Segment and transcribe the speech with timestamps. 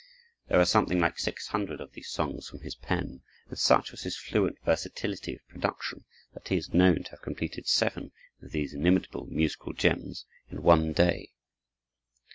[0.47, 4.17] There are something like 600 of these songs from his pen, and such was his
[4.17, 8.11] fluent versatility of production, that he is known to have completed seven
[8.41, 11.33] of these inimitable musical gems in one day.